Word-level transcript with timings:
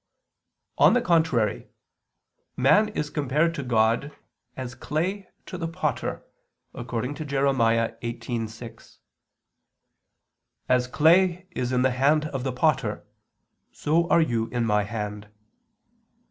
On 0.79 0.93
the 0.93 1.01
contrary, 1.03 1.69
Man 2.57 2.89
is 2.89 3.11
compared 3.11 3.53
to 3.53 3.61
God 3.61 4.11
as 4.57 4.73
clay 4.73 5.29
to 5.45 5.59
the 5.59 5.67
potter, 5.67 6.25
according 6.73 7.13
to 7.13 7.23
Jer. 7.23 7.43
18:6: 7.43 8.97
"As 10.67 10.87
clay 10.87 11.45
is 11.51 11.71
in 11.71 11.83
the 11.83 11.91
hand 11.91 12.25
of 12.25 12.43
the 12.43 12.51
potter, 12.51 13.05
so 13.71 14.09
are 14.09 14.21
you 14.21 14.47
in 14.47 14.65
My 14.65 14.85
hand." 14.85 15.29